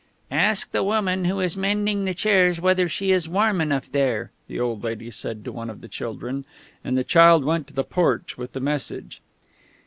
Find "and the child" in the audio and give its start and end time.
6.83-7.45